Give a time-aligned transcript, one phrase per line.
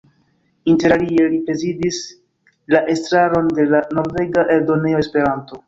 [0.71, 1.99] Interalie, li prezidis
[2.77, 5.59] la estraron de la norvega Eldonejo Esperanto.